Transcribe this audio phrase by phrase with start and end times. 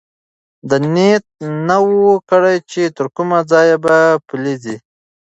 [0.69, 1.25] ده نیت
[1.67, 1.89] نه و
[2.29, 3.95] کړی چې تر کومه ځایه به
[4.27, 4.75] پلی ځي.